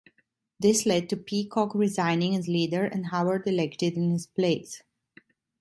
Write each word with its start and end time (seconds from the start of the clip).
This 0.59 0.87
led 0.87 1.09
to 1.09 1.15
Peacock 1.15 1.75
resigning 1.75 2.35
as 2.35 2.47
leader 2.47 2.85
and 2.85 3.05
Howard 3.11 3.45
elected 3.45 3.93
in 3.93 4.09
his 4.09 4.25
place. 4.25 4.81